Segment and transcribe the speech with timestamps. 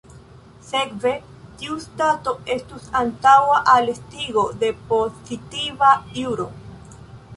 [0.67, 1.11] Sekve,
[1.59, 6.49] tiu stato estus antaŭa al estigo de pozitiva juro.